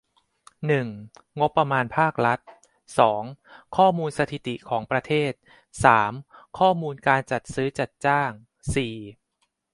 [0.67, 0.87] หนึ่ง
[1.39, 2.39] งบประมาณภาครัฐ
[2.99, 3.23] สอง
[3.77, 5.31] ข้อมูลสถิติของประเทศ
[5.85, 6.11] สาม
[6.59, 8.31] ข้อมูลการจัดซื้อ จัดจ้าง
[8.75, 8.95] สี่